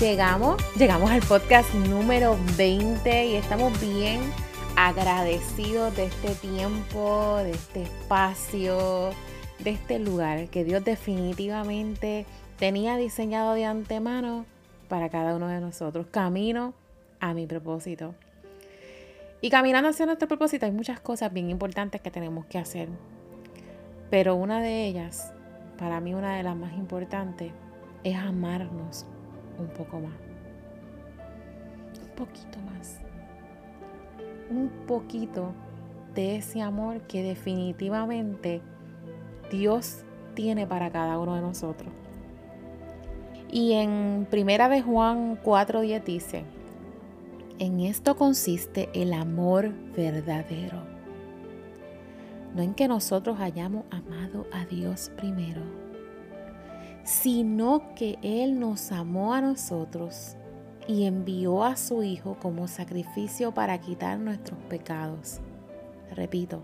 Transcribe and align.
Llegamos, 0.00 0.56
llegamos 0.78 1.10
al 1.10 1.20
podcast 1.20 1.74
número 1.74 2.38
20 2.56 3.26
y 3.26 3.34
estamos 3.34 3.78
bien 3.82 4.20
agradecidos 4.74 5.94
de 5.94 6.06
este 6.06 6.34
tiempo, 6.36 7.36
de 7.36 7.50
este 7.50 7.82
espacio, 7.82 9.10
de 9.58 9.70
este 9.70 9.98
lugar 9.98 10.48
que 10.48 10.64
Dios 10.64 10.82
definitivamente 10.82 12.24
tenía 12.58 12.96
diseñado 12.96 13.52
de 13.52 13.66
antemano 13.66 14.46
para 14.88 15.10
cada 15.10 15.36
uno 15.36 15.48
de 15.48 15.60
nosotros. 15.60 16.06
Camino 16.10 16.72
a 17.20 17.34
mi 17.34 17.46
propósito. 17.46 18.14
Y 19.42 19.50
caminando 19.50 19.90
hacia 19.90 20.06
nuestro 20.06 20.28
propósito 20.28 20.64
hay 20.64 20.72
muchas 20.72 20.98
cosas 21.00 21.30
bien 21.30 21.50
importantes 21.50 22.00
que 22.00 22.10
tenemos 22.10 22.46
que 22.46 22.56
hacer. 22.56 22.88
Pero 24.08 24.34
una 24.34 24.62
de 24.62 24.86
ellas, 24.86 25.30
para 25.78 26.00
mí 26.00 26.14
una 26.14 26.38
de 26.38 26.42
las 26.42 26.56
más 26.56 26.72
importantes, 26.72 27.52
es 28.02 28.16
amarnos 28.16 29.04
un 29.60 29.68
poco 29.68 30.00
más. 30.00 30.14
Un 32.02 32.16
poquito 32.16 32.58
más. 32.60 32.98
Un 34.50 34.68
poquito 34.86 35.52
de 36.14 36.36
ese 36.36 36.60
amor 36.60 37.02
que 37.02 37.22
definitivamente 37.22 38.62
Dios 39.50 40.04
tiene 40.34 40.66
para 40.66 40.90
cada 40.90 41.18
uno 41.18 41.34
de 41.34 41.40
nosotros. 41.40 41.92
Y 43.50 43.72
en 43.72 44.26
Primera 44.30 44.68
de 44.68 44.82
Juan 44.82 45.40
4:10 45.42 46.04
dice, 46.04 46.44
en 47.58 47.80
esto 47.80 48.16
consiste 48.16 48.88
el 48.94 49.12
amor 49.12 49.70
verdadero. 49.94 50.82
No 52.54 52.62
en 52.62 52.74
que 52.74 52.88
nosotros 52.88 53.38
hayamos 53.40 53.84
amado 53.90 54.46
a 54.52 54.64
Dios 54.64 55.12
primero 55.16 55.89
sino 57.10 57.92
que 57.96 58.20
Él 58.22 58.60
nos 58.60 58.92
amó 58.92 59.34
a 59.34 59.40
nosotros 59.40 60.36
y 60.86 61.06
envió 61.06 61.64
a 61.64 61.76
su 61.76 62.04
Hijo 62.04 62.36
como 62.40 62.68
sacrificio 62.68 63.52
para 63.52 63.80
quitar 63.80 64.20
nuestros 64.20 64.60
pecados. 64.68 65.40
Repito, 66.14 66.62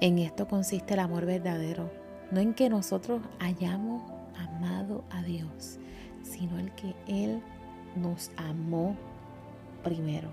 en 0.00 0.20
esto 0.20 0.46
consiste 0.46 0.94
el 0.94 1.00
amor 1.00 1.26
verdadero, 1.26 1.90
no 2.30 2.38
en 2.38 2.54
que 2.54 2.68
nosotros 2.68 3.22
hayamos 3.40 4.04
amado 4.38 5.02
a 5.10 5.20
Dios, 5.24 5.80
sino 6.22 6.56
el 6.56 6.72
que 6.76 6.94
Él 7.08 7.42
nos 7.96 8.30
amó 8.36 8.96
primero. 9.82 10.28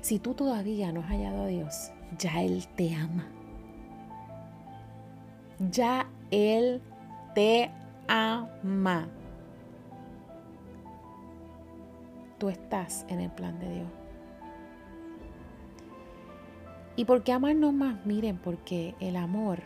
Si 0.00 0.18
tú 0.18 0.34
todavía 0.34 0.90
no 0.90 1.02
has 1.02 1.10
hallado 1.10 1.44
a 1.44 1.46
Dios, 1.46 1.92
ya 2.18 2.42
Él 2.42 2.66
te 2.74 2.96
ama. 2.96 3.28
Ya 5.70 6.10
Él 6.32 6.82
te 7.40 7.70
ama. 8.06 9.08
Tú 12.36 12.50
estás 12.50 13.06
en 13.08 13.20
el 13.20 13.30
plan 13.30 13.58
de 13.58 13.76
Dios. 13.76 13.88
¿Y 16.96 17.06
por 17.06 17.22
qué 17.22 17.32
amarnos 17.32 17.72
más? 17.72 18.04
Miren, 18.04 18.36
porque 18.36 18.94
el 19.00 19.16
amor 19.16 19.60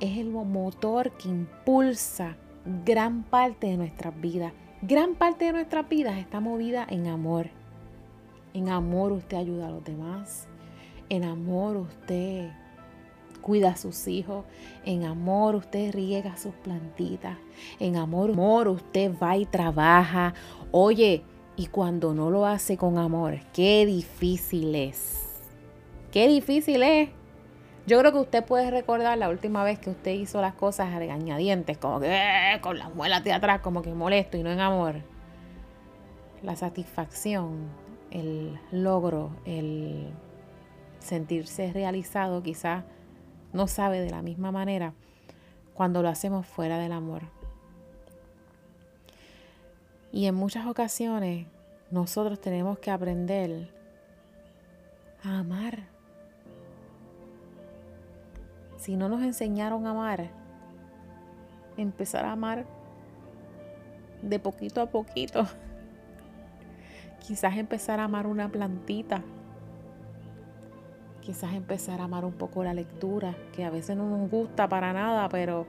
es 0.00 0.18
el 0.18 0.30
motor 0.30 1.12
que 1.12 1.28
impulsa 1.28 2.36
gran 2.84 3.22
parte 3.22 3.68
de 3.68 3.76
nuestras 3.76 4.20
vidas. 4.20 4.52
Gran 4.82 5.14
parte 5.14 5.44
de 5.44 5.52
nuestras 5.52 5.88
vidas 5.88 6.18
está 6.18 6.40
movida 6.40 6.84
en 6.90 7.06
amor. 7.06 7.50
En 8.52 8.68
amor 8.68 9.12
usted 9.12 9.36
ayuda 9.36 9.68
a 9.68 9.70
los 9.70 9.84
demás. 9.84 10.48
En 11.08 11.22
amor 11.22 11.76
usted 11.76 12.50
cuida 13.38 13.70
a 13.70 13.76
sus 13.76 14.06
hijos. 14.08 14.44
En 14.84 15.04
amor 15.04 15.54
usted 15.54 15.92
riega 15.92 16.36
sus 16.36 16.54
plantitas. 16.54 17.36
En 17.78 17.96
amor, 17.96 18.30
amor 18.30 18.68
usted 18.68 19.12
va 19.20 19.36
y 19.36 19.46
trabaja. 19.46 20.34
Oye, 20.70 21.22
y 21.56 21.66
cuando 21.66 22.14
no 22.14 22.30
lo 22.30 22.46
hace 22.46 22.76
con 22.76 22.98
amor, 22.98 23.38
qué 23.52 23.86
difícil 23.86 24.74
es. 24.74 25.40
Qué 26.12 26.28
difícil 26.28 26.82
es. 26.82 27.10
Yo 27.86 28.00
creo 28.00 28.12
que 28.12 28.18
usted 28.18 28.44
puede 28.44 28.70
recordar 28.70 29.16
la 29.16 29.28
última 29.28 29.62
vez 29.62 29.78
que 29.78 29.90
usted 29.90 30.12
hizo 30.12 30.40
las 30.40 30.54
cosas 30.54 30.92
regañadientes, 30.94 31.78
como 31.78 32.00
que 32.00 32.08
eh, 32.10 32.60
con 32.60 32.78
las 32.78 32.92
muelas 32.94 33.22
de 33.22 33.32
atrás, 33.32 33.60
como 33.60 33.82
que 33.82 33.94
molesto 33.94 34.36
y 34.36 34.42
no 34.42 34.50
en 34.50 34.60
amor. 34.60 34.96
La 36.42 36.56
satisfacción, 36.56 37.68
el 38.10 38.58
logro, 38.72 39.30
el 39.44 40.10
sentirse 40.98 41.72
realizado 41.72 42.42
quizás 42.42 42.84
no 43.56 43.66
sabe 43.66 44.00
de 44.00 44.10
la 44.10 44.22
misma 44.22 44.52
manera 44.52 44.92
cuando 45.74 46.02
lo 46.02 46.08
hacemos 46.08 46.46
fuera 46.46 46.78
del 46.78 46.92
amor. 46.92 47.22
Y 50.12 50.26
en 50.26 50.34
muchas 50.34 50.66
ocasiones 50.66 51.46
nosotros 51.90 52.40
tenemos 52.40 52.78
que 52.78 52.90
aprender 52.90 53.70
a 55.24 55.38
amar. 55.38 55.84
Si 58.76 58.96
no 58.96 59.08
nos 59.08 59.22
enseñaron 59.22 59.86
a 59.86 59.90
amar, 59.90 60.30
empezar 61.76 62.24
a 62.24 62.32
amar 62.32 62.66
de 64.22 64.38
poquito 64.38 64.80
a 64.80 64.86
poquito. 64.86 65.46
Quizás 67.26 67.56
empezar 67.56 68.00
a 68.00 68.04
amar 68.04 68.26
una 68.26 68.48
plantita 68.48 69.22
quizás 71.26 71.54
empezar 71.54 72.00
a 72.00 72.04
amar 72.04 72.24
un 72.24 72.34
poco 72.34 72.62
la 72.62 72.72
lectura, 72.72 73.34
que 73.52 73.64
a 73.64 73.70
veces 73.70 73.96
no 73.96 74.08
nos 74.08 74.30
gusta 74.30 74.68
para 74.68 74.92
nada, 74.92 75.28
pero 75.28 75.66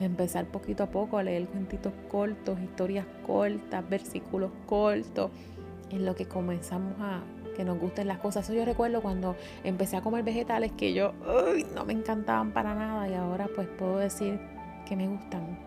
empezar 0.00 0.46
poquito 0.46 0.82
a 0.82 0.86
poco 0.86 1.18
a 1.18 1.22
leer 1.22 1.46
cuentitos 1.46 1.92
cortos, 2.10 2.58
historias 2.58 3.04
cortas, 3.26 3.86
versículos 3.86 4.50
cortos, 4.64 5.30
en 5.90 6.06
lo 6.06 6.14
que 6.14 6.24
comenzamos 6.24 6.94
a 7.00 7.20
que 7.54 7.64
nos 7.64 7.78
gusten 7.78 8.08
las 8.08 8.16
cosas. 8.18 8.44
Eso 8.44 8.54
yo 8.54 8.64
recuerdo 8.64 9.02
cuando 9.02 9.36
empecé 9.62 9.98
a 9.98 10.00
comer 10.00 10.24
vegetales 10.24 10.72
que 10.72 10.94
yo 10.94 11.12
no 11.74 11.84
me 11.84 11.92
encantaban 11.92 12.52
para 12.52 12.74
nada 12.74 13.06
y 13.10 13.14
ahora 13.14 13.46
pues 13.54 13.68
puedo 13.68 13.98
decir 13.98 14.40
que 14.86 14.96
me 14.96 15.06
gustan. 15.06 15.58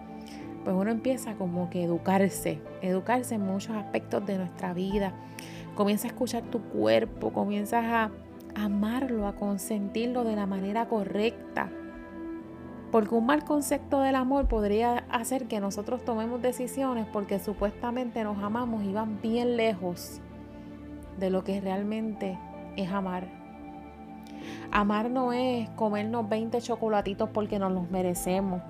Pues 0.63 0.75
uno 0.75 0.89
empieza 0.89 1.35
como 1.35 1.69
que 1.69 1.83
educarse, 1.83 2.59
educarse 2.81 3.35
en 3.35 3.41
muchos 3.41 3.75
aspectos 3.75 4.25
de 4.25 4.38
nuestra 4.38 4.73
vida. 4.73 5.13
Comienza 5.75 6.07
a 6.07 6.11
escuchar 6.11 6.41
tu 6.43 6.59
cuerpo, 6.61 7.31
comienzas 7.31 7.85
a 7.85 8.11
amarlo, 8.56 9.28
a 9.28 9.35
consentirlo 9.35 10.23
de 10.23 10.35
la 10.35 10.45
manera 10.45 10.88
correcta. 10.88 11.69
Porque 12.91 13.16
un 13.16 13.25
mal 13.25 13.45
concepto 13.45 14.01
del 14.01 14.16
amor 14.16 14.47
podría 14.47 15.06
hacer 15.09 15.47
que 15.47 15.62
nosotros 15.62 16.03
tomemos 16.03 16.41
decisiones 16.41 17.07
porque 17.12 17.39
supuestamente 17.39 18.23
nos 18.23 18.44
amamos 18.44 18.83
y 18.83 18.92
van 18.92 19.21
bien 19.21 19.56
lejos 19.56 20.19
de 21.18 21.30
lo 21.30 21.44
que 21.44 21.62
realmente 21.62 22.38
es 22.75 22.92
amar. 22.92 23.42
Amar 24.71 25.09
no 25.09 25.33
es 25.33 25.69
comernos 25.71 26.27
20 26.27 26.62
chocolatitos 26.62 27.30
porque 27.30 27.59
nos 27.59 27.71
los 27.71 27.89
merecemos. 27.92 28.62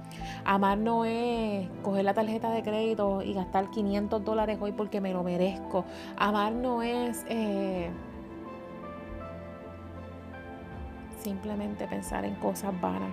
Amar 0.45 0.77
no 0.77 1.05
es 1.05 1.67
coger 1.83 2.05
la 2.05 2.13
tarjeta 2.13 2.51
de 2.51 2.63
crédito 2.63 3.21
y 3.21 3.33
gastar 3.33 3.69
500 3.69 4.23
dólares 4.23 4.57
hoy 4.59 4.71
porque 4.71 5.01
me 5.01 5.13
lo 5.13 5.23
merezco. 5.23 5.85
Amar 6.17 6.53
no 6.53 6.81
es... 6.81 7.25
Eh, 7.29 7.89
simplemente 11.21 11.87
pensar 11.87 12.25
en 12.25 12.35
cosas 12.35 12.79
vanas 12.81 13.11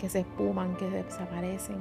que 0.00 0.08
se 0.08 0.20
espuman, 0.20 0.76
que 0.76 0.90
desaparecen. 0.90 1.76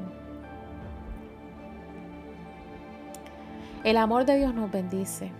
El 3.83 3.97
amor 3.97 4.25
de 4.25 4.37
Dios 4.37 4.53
nos 4.53 4.71
bendice. 4.71 5.31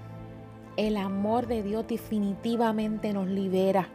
El 0.77 0.97
amor 0.97 1.47
de 1.47 1.61
Dios 1.61 1.85
definitivamente 1.88 3.13
nos 3.13 3.27
libera 3.27 3.88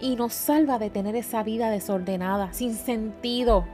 y 0.00 0.16
nos 0.16 0.32
salva 0.32 0.78
de 0.78 0.88
tener 0.88 1.16
esa 1.16 1.42
vida 1.42 1.68
desordenada, 1.70 2.52
sin 2.52 2.74
sentido, 2.74 3.66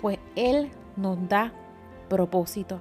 pues 0.00 0.18
Él 0.34 0.72
nos 0.96 1.28
da 1.28 1.52
propósito. 2.08 2.80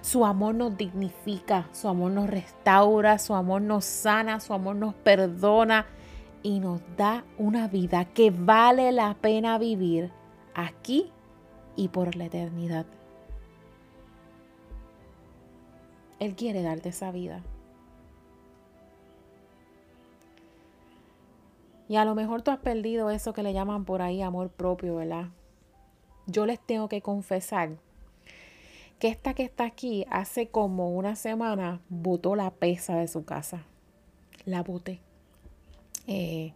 Su 0.00 0.24
amor 0.24 0.54
nos 0.54 0.76
dignifica, 0.76 1.68
su 1.72 1.88
amor 1.88 2.10
nos 2.10 2.28
restaura, 2.28 3.18
su 3.18 3.34
amor 3.34 3.62
nos 3.62 3.84
sana, 3.84 4.40
su 4.40 4.52
amor 4.52 4.76
nos 4.76 4.94
perdona 4.94 5.86
y 6.42 6.60
nos 6.60 6.80
da 6.96 7.24
una 7.36 7.68
vida 7.68 8.04
que 8.04 8.30
vale 8.30 8.92
la 8.92 9.14
pena 9.14 9.58
vivir 9.58 10.10
aquí 10.54 11.10
y 11.76 11.88
por 11.88 12.16
la 12.16 12.26
eternidad. 12.26 12.86
Él 16.18 16.34
quiere 16.34 16.62
darte 16.62 16.88
esa 16.88 17.12
vida. 17.12 17.42
Y 21.88 21.96
a 21.96 22.04
lo 22.04 22.14
mejor 22.14 22.42
tú 22.42 22.50
has 22.50 22.58
perdido 22.58 23.10
eso 23.10 23.32
que 23.32 23.42
le 23.42 23.52
llaman 23.52 23.84
por 23.84 24.02
ahí 24.02 24.20
amor 24.20 24.50
propio, 24.50 24.96
¿verdad? 24.96 25.28
Yo 26.26 26.44
les 26.44 26.60
tengo 26.60 26.88
que 26.88 27.00
confesar 27.00 27.78
que 28.98 29.08
esta 29.08 29.32
que 29.32 29.44
está 29.44 29.64
aquí 29.64 30.04
hace 30.10 30.48
como 30.48 30.90
una 30.90 31.16
semana 31.16 31.80
botó 31.88 32.34
la 32.34 32.50
pesa 32.50 32.96
de 32.96 33.08
su 33.08 33.24
casa. 33.24 33.64
La 34.44 34.62
boté. 34.62 35.07
Eh, 36.08 36.54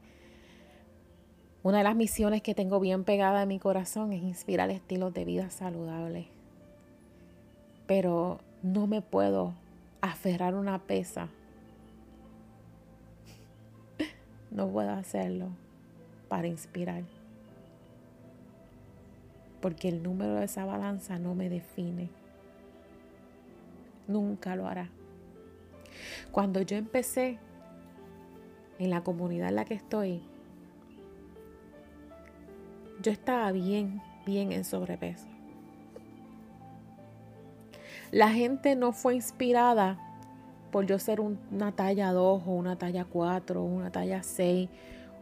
una 1.63 1.79
de 1.79 1.85
las 1.85 1.95
misiones 1.95 2.43
que 2.43 2.55
tengo 2.55 2.81
bien 2.81 3.05
pegada 3.05 3.43
en 3.43 3.49
mi 3.49 3.59
corazón 3.59 4.13
es 4.13 4.23
inspirar 4.23 4.71
estilos 4.71 5.13
de 5.13 5.27
vida 5.27 5.51
saludables. 5.51 6.27
Pero 7.87 8.41
no 8.63 8.87
me 8.87 9.03
puedo 9.03 9.55
aferrar 10.01 10.55
una 10.55 10.79
pesa. 10.81 11.29
No 14.51 14.69
puedo 14.69 14.91
hacerlo 14.91 15.49
para 16.29 16.47
inspirar. 16.47 17.05
Porque 19.61 19.89
el 19.89 20.03
número 20.03 20.35
de 20.35 20.45
esa 20.45 20.65
balanza 20.65 21.19
no 21.19 21.35
me 21.35 21.49
define. 21.49 22.09
Nunca 24.09 24.57
lo 24.57 24.67
hará. 24.67 24.91
Cuando 26.33 26.61
yo 26.61 26.77
empecé 26.77 27.39
en 28.79 28.91
la 28.91 29.03
comunidad 29.03 29.49
en 29.49 29.57
la 29.57 29.65
que 29.65 29.75
estoy, 29.75 30.23
yo 33.03 33.11
estaba 33.11 33.51
bien, 33.53 34.01
bien 34.27 34.53
en 34.53 34.65
sobrepeso. 34.65 35.27
La 38.11 38.31
gente 38.31 38.77
no 38.77 38.93
fue 38.93 39.15
inspirada 39.15 39.99
por 40.71 40.87
yo 40.87 40.99
ser 40.99 41.21
una 41.21 41.73
talla 41.73 42.13
2 42.13 42.43
o 42.47 42.51
una 42.51 42.77
talla 42.77 43.05
4 43.05 43.63
o 43.63 43.65
una 43.65 43.91
talla 43.91 44.23
6. 44.23 44.69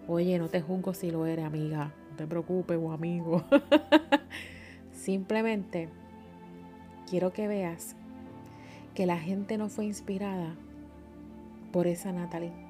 Oye, 0.08 0.38
no 0.38 0.48
te 0.48 0.60
juzgo 0.60 0.92
si 0.92 1.10
lo 1.10 1.26
eres, 1.26 1.44
amiga. 1.44 1.92
No 2.10 2.16
te 2.16 2.26
preocupes 2.26 2.78
o 2.80 2.92
amigo. 2.92 3.44
Simplemente 4.92 5.88
quiero 7.08 7.32
que 7.32 7.48
veas 7.48 7.96
que 8.94 9.06
la 9.06 9.18
gente 9.18 9.56
no 9.56 9.68
fue 9.68 9.84
inspirada 9.84 10.54
por 11.72 11.86
esa 11.86 12.12
Natalie 12.12 12.69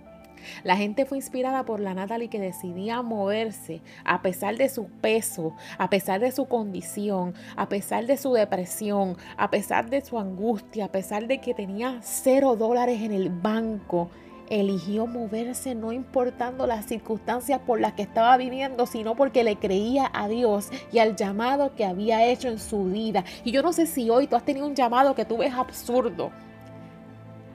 la 0.64 0.76
gente 0.76 1.06
fue 1.06 1.18
inspirada 1.18 1.64
por 1.64 1.80
la 1.80 1.94
Natalie 1.94 2.28
que 2.28 2.40
decidía 2.40 3.02
moverse 3.02 3.80
a 4.04 4.22
pesar 4.22 4.56
de 4.56 4.68
su 4.68 4.86
peso, 4.86 5.54
a 5.78 5.90
pesar 5.90 6.20
de 6.20 6.32
su 6.32 6.46
condición, 6.46 7.34
a 7.56 7.68
pesar 7.68 8.06
de 8.06 8.16
su 8.16 8.32
depresión, 8.32 9.16
a 9.36 9.50
pesar 9.50 9.90
de 9.90 10.00
su 10.00 10.18
angustia, 10.18 10.86
a 10.86 10.92
pesar 10.92 11.26
de 11.26 11.38
que 11.38 11.54
tenía 11.54 12.00
cero 12.02 12.56
dólares 12.56 13.02
en 13.02 13.12
el 13.12 13.30
banco. 13.30 14.10
Eligió 14.48 15.06
moverse 15.06 15.76
no 15.76 15.92
importando 15.92 16.66
las 16.66 16.86
circunstancias 16.86 17.60
por 17.64 17.80
las 17.80 17.92
que 17.92 18.02
estaba 18.02 18.36
viviendo, 18.36 18.84
sino 18.86 19.14
porque 19.14 19.44
le 19.44 19.56
creía 19.56 20.10
a 20.12 20.26
Dios 20.26 20.70
y 20.92 20.98
al 20.98 21.14
llamado 21.14 21.76
que 21.76 21.84
había 21.84 22.26
hecho 22.26 22.48
en 22.48 22.58
su 22.58 22.84
vida. 22.86 23.24
Y 23.44 23.52
yo 23.52 23.62
no 23.62 23.72
sé 23.72 23.86
si 23.86 24.10
hoy 24.10 24.26
tú 24.26 24.34
has 24.34 24.44
tenido 24.44 24.66
un 24.66 24.74
llamado 24.74 25.14
que 25.14 25.24
tú 25.24 25.38
ves 25.38 25.54
absurdo. 25.54 26.32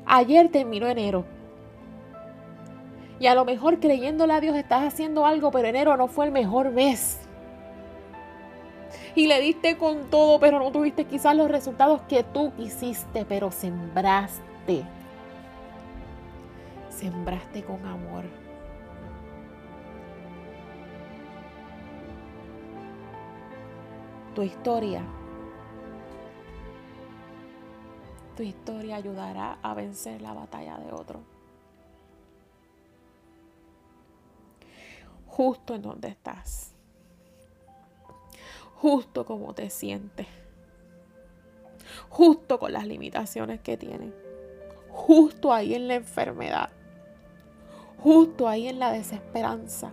Ayer 0.06 0.48
terminó 0.50 0.88
enero 0.88 1.26
y 3.20 3.28
a 3.28 3.36
lo 3.36 3.46
mejor 3.46 3.80
creyéndole 3.80 4.34
a 4.34 4.42
Dios 4.42 4.56
estás 4.56 4.84
haciendo 4.84 5.26
algo, 5.26 5.52
pero 5.52 5.68
enero 5.68 5.96
no 5.96 6.08
fue 6.08 6.26
el 6.26 6.32
mejor 6.32 6.72
mes. 6.72 7.20
Y 9.16 9.28
le 9.28 9.40
diste 9.40 9.78
con 9.78 10.10
todo, 10.10 10.40
pero 10.40 10.60
no 10.60 10.72
tuviste 10.72 11.06
quizás 11.06 11.36
los 11.36 11.50
resultados 11.50 12.02
que 12.02 12.24
tú 12.24 12.52
quisiste, 12.58 13.26
pero 13.26 13.52
sembraste. 13.52 14.84
Sembraste 16.90 17.64
con 17.64 17.86
amor. 17.86 18.26
Tu 24.34 24.42
historia. 24.44 25.02
Tu 28.36 28.44
historia 28.44 28.98
ayudará 28.98 29.58
a 29.62 29.74
vencer 29.74 30.22
la 30.22 30.34
batalla 30.34 30.78
de 30.78 30.92
otro. 30.92 31.35
Justo 35.36 35.76
en 35.76 35.82
donde 35.82 36.08
estás, 36.08 36.72
justo 38.76 39.26
como 39.26 39.54
te 39.54 39.70
sientes, 39.70 40.28
justo 42.08 42.58
con 42.58 42.72
las 42.72 42.88
limitaciones 42.88 43.60
que 43.60 43.76
tienes, 43.76 44.14
justo 44.88 45.52
ahí 45.52 45.76
en 45.76 45.90
la 45.90 45.96
enfermedad, 45.96 46.70
justo 47.98 48.48
ahí 48.48 48.70
en 48.70 48.80
la 48.80 48.94
desesperanza, 48.94 49.92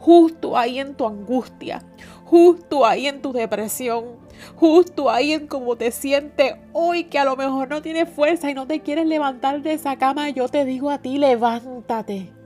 justo 0.00 0.58
ahí 0.58 0.80
en 0.80 0.96
tu 0.96 1.06
angustia, 1.06 1.84
justo 2.24 2.84
ahí 2.84 3.06
en 3.06 3.22
tu 3.22 3.32
depresión, 3.32 4.16
justo 4.56 5.10
ahí 5.10 5.32
en 5.32 5.46
cómo 5.46 5.76
te 5.76 5.92
sientes 5.92 6.56
hoy 6.72 7.04
que 7.04 7.20
a 7.20 7.24
lo 7.24 7.36
mejor 7.36 7.68
no 7.68 7.82
tienes 7.82 8.08
fuerza 8.08 8.50
y 8.50 8.54
no 8.54 8.66
te 8.66 8.80
quieres 8.80 9.06
levantar 9.06 9.62
de 9.62 9.74
esa 9.74 9.96
cama, 9.96 10.30
yo 10.30 10.48
te 10.48 10.64
digo 10.64 10.90
a 10.90 10.98
ti, 10.98 11.18
levántate 11.18 12.41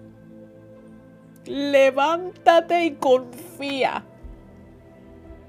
levántate 1.46 2.84
y 2.84 2.94
confía. 2.94 4.04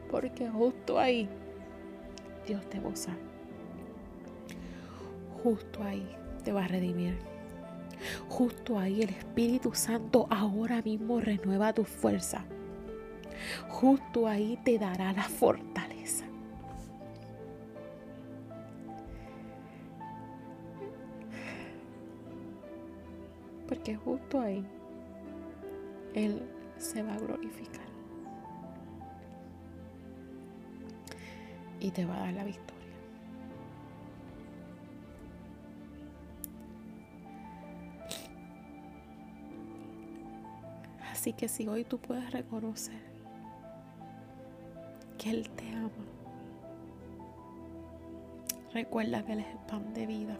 Porque 0.09 0.47
justo 0.49 0.99
ahí 0.99 1.27
Dios 2.45 2.67
te 2.69 2.79
va 2.79 2.89
a 2.89 2.94
usar. 2.94 3.17
Justo 5.44 5.83
ahí 5.83 6.07
te 6.44 6.51
va 6.51 6.65
a 6.65 6.67
redimir. 6.67 7.17
Justo 8.29 8.77
ahí 8.79 9.01
el 9.01 9.09
Espíritu 9.09 9.73
Santo 9.73 10.27
ahora 10.29 10.81
mismo 10.81 11.19
renueva 11.19 11.73
tu 11.73 11.83
fuerza. 11.83 12.45
Justo 13.69 14.27
ahí 14.27 14.59
te 14.63 14.77
dará 14.79 15.13
la 15.13 15.23
fortaleza. 15.23 16.25
Porque 23.68 23.95
justo 23.95 24.39
ahí 24.39 24.66
él 26.18 26.42
se 26.78 27.04
va 27.04 27.14
a 27.14 27.18
glorificar. 27.18 27.86
Y 31.80 31.92
te 31.92 32.06
va 32.06 32.16
a 32.16 32.19
dar 32.21 32.33
la 32.33 32.44
victoria. 32.44 32.76
Así 41.12 41.33
que 41.33 41.47
si 41.47 41.68
hoy 41.68 41.83
tú 41.83 42.00
puedes 42.00 42.31
reconocer 42.31 43.00
que 45.18 45.30
Él 45.30 45.50
te 45.50 45.69
ama, 45.69 45.90
recuerda 48.74 49.26
que 49.26 49.33
Él 49.33 49.40
es 49.40 49.47
el 49.47 49.57
pan 49.68 49.94
de 49.94 50.06
vida. 50.06 50.38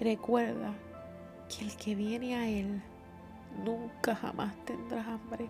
Recuerda 0.00 0.72
que 1.48 1.64
el 1.64 1.76
que 1.76 1.94
viene 1.94 2.36
a 2.36 2.48
Él 2.48 2.82
nunca 3.64 4.14
jamás 4.14 4.54
tendrás 4.64 5.06
hambre. 5.06 5.48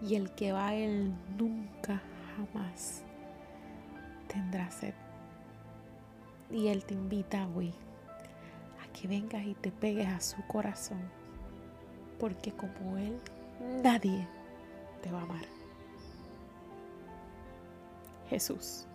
Y 0.00 0.16
el 0.16 0.30
que 0.32 0.52
va 0.52 0.68
a 0.68 0.74
Él 0.74 1.14
nunca 1.38 2.02
jamás 2.36 3.02
tendrá 4.26 4.70
sed. 4.70 4.94
Y 6.50 6.68
Él 6.68 6.84
te 6.84 6.94
invita 6.94 7.46
hoy 7.54 7.72
a 8.82 8.92
que 8.92 9.08
vengas 9.08 9.44
y 9.44 9.54
te 9.54 9.70
pegues 9.70 10.08
a 10.08 10.20
su 10.20 10.44
corazón. 10.46 11.00
Porque 12.18 12.52
como 12.52 12.98
Él, 12.98 13.18
nadie 13.82 14.26
te 15.02 15.10
va 15.10 15.20
a 15.20 15.22
amar. 15.22 15.44
Jesús. 18.28 18.86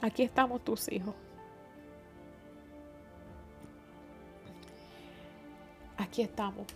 Aquí 0.00 0.22
estamos 0.22 0.62
tus 0.62 0.90
hijos. 0.90 1.14
Aquí 6.12 6.20
estamos, 6.20 6.66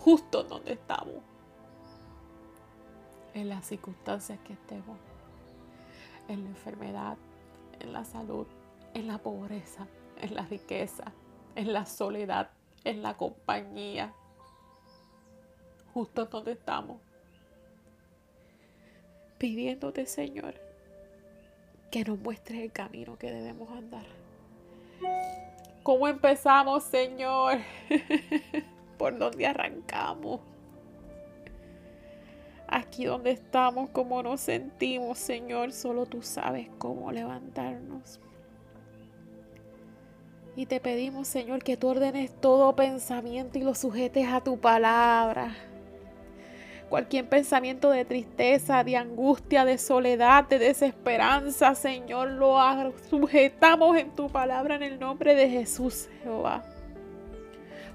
justo 0.00 0.42
donde 0.42 0.72
estamos, 0.72 1.14
en 3.34 3.48
las 3.48 3.64
circunstancias 3.64 4.36
que 4.40 4.54
estemos, 4.54 4.98
en 6.26 6.42
la 6.42 6.50
enfermedad, 6.50 7.16
en 7.78 7.92
la 7.92 8.04
salud, 8.04 8.48
en 8.94 9.06
la 9.06 9.18
pobreza, 9.18 9.86
en 10.20 10.34
la 10.34 10.42
riqueza, 10.42 11.12
en 11.54 11.72
la 11.72 11.86
soledad, 11.86 12.50
en 12.82 13.00
la 13.00 13.16
compañía, 13.16 14.12
justo 15.94 16.24
donde 16.24 16.50
estamos, 16.50 17.00
pidiéndote, 19.38 20.04
Señor, 20.04 20.56
que 21.92 22.02
nos 22.02 22.18
muestres 22.18 22.58
el 22.58 22.72
camino 22.72 23.16
que 23.16 23.30
debemos 23.30 23.70
andar. 23.70 24.06
¿Cómo 25.84 26.08
empezamos, 26.08 26.82
Señor? 26.82 27.58
¿Por 29.00 29.16
dónde 29.16 29.46
arrancamos? 29.46 30.42
Aquí 32.68 33.06
donde 33.06 33.30
estamos, 33.30 33.88
cómo 33.88 34.22
nos 34.22 34.42
sentimos, 34.42 35.18
Señor, 35.18 35.72
solo 35.72 36.04
tú 36.04 36.20
sabes 36.20 36.68
cómo 36.76 37.10
levantarnos. 37.10 38.20
Y 40.54 40.66
te 40.66 40.80
pedimos, 40.80 41.28
Señor, 41.28 41.64
que 41.64 41.78
tú 41.78 41.88
ordenes 41.88 42.30
todo 42.42 42.76
pensamiento 42.76 43.58
y 43.58 43.62
lo 43.62 43.74
sujetes 43.74 44.28
a 44.28 44.42
tu 44.42 44.60
palabra. 44.60 45.56
Cualquier 46.90 47.26
pensamiento 47.26 47.88
de 47.88 48.04
tristeza, 48.04 48.84
de 48.84 48.98
angustia, 48.98 49.64
de 49.64 49.78
soledad, 49.78 50.46
de 50.46 50.58
desesperanza, 50.58 51.74
Señor, 51.74 52.32
lo 52.32 52.58
sujetamos 53.08 53.96
en 53.96 54.14
tu 54.14 54.28
palabra 54.28 54.74
en 54.74 54.82
el 54.82 55.00
nombre 55.00 55.34
de 55.34 55.48
Jesús, 55.48 56.10
Jehová. 56.22 56.62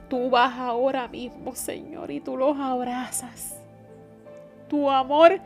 Tú 0.10 0.30
vas 0.30 0.54
ahora 0.60 1.08
mismo, 1.08 1.56
Señor, 1.56 2.12
y 2.12 2.20
tú 2.20 2.38
los 2.38 2.58
abrazas. 2.58 3.60
Tu 4.68 4.90
amor 4.90 5.40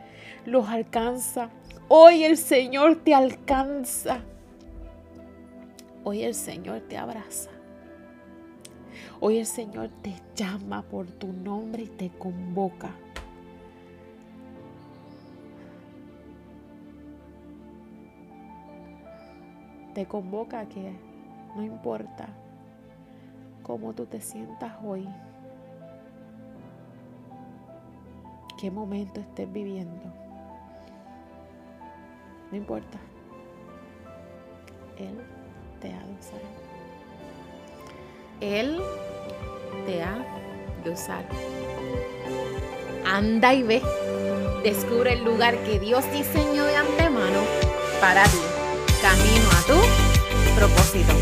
los 0.44 0.68
alcanza. 0.68 1.50
Hoy 1.88 2.24
el 2.24 2.36
Señor 2.36 2.96
te 2.96 3.14
alcanza. 3.14 4.20
Hoy 6.04 6.22
el 6.24 6.34
Señor 6.34 6.80
te 6.80 6.98
abraza. 6.98 7.50
Hoy 9.20 9.38
el 9.38 9.46
Señor 9.46 9.90
te 10.02 10.14
llama 10.34 10.82
por 10.82 11.06
tu 11.06 11.32
nombre 11.32 11.84
y 11.84 11.88
te 11.88 12.10
convoca. 12.10 12.90
Te 19.94 20.06
convoca 20.06 20.66
que 20.66 20.92
no 21.56 21.62
importa 21.62 22.28
cómo 23.62 23.92
tú 23.92 24.06
te 24.06 24.20
sientas 24.20 24.72
hoy, 24.84 25.08
qué 28.60 28.70
momento 28.70 29.20
estés 29.20 29.50
viviendo, 29.52 30.02
no 32.50 32.56
importa. 32.56 32.98
Él 34.98 35.18
te 35.80 35.92
ha 35.92 35.98
de 35.98 36.12
usar. 36.12 36.40
Él 38.40 38.80
te 39.86 40.02
ha 40.02 40.24
de 40.84 40.90
usar. 40.90 41.24
Anda 43.06 43.54
y 43.54 43.62
ve. 43.62 43.82
Descubre 44.62 45.14
el 45.14 45.24
lugar 45.24 45.56
que 45.64 45.78
Dios 45.78 46.04
diseñó 46.12 46.64
de 46.64 46.76
antemano 46.76 47.40
para 48.00 48.24
ti. 48.24 48.38
Camino 49.00 49.48
a 49.50 49.62
tu 49.66 50.54
propósito. 50.58 51.12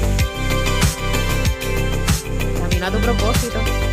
Camino 2.88 2.96
a 2.96 3.00
tu 3.00 3.00
propósito. 3.00 3.87